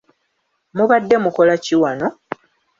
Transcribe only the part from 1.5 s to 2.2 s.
ki wano?